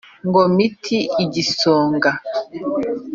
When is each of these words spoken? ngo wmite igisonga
ngo 0.27 0.39
wmite 0.45 0.97
igisonga 1.23 2.09